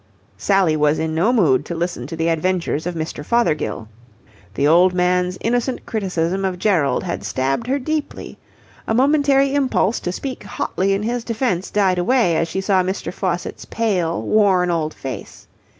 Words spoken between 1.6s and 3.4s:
to listen to the adventures of Mr.